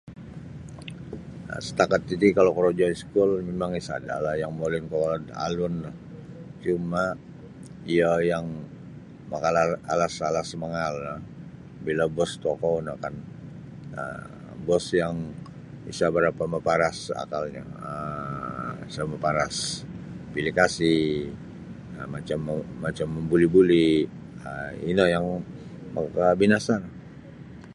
[1.67, 5.75] Setakat titi kalau korojo iskul mimang isada la yang molin kokolod alun
[6.63, 7.03] cuma
[7.93, 8.45] iyo yang
[9.31, 9.61] makala
[9.93, 11.15] alas mangaal no
[11.85, 13.13] bila bos tokou no kan
[13.99, 15.15] um bos yang
[15.91, 19.55] isa barapa maparas akalnyo um isa maparas
[20.33, 21.03] pili kasih
[21.97, 23.89] um macam mau macam mambuli-buli
[24.49, 25.25] um ino yang
[25.95, 26.89] makabinasa no.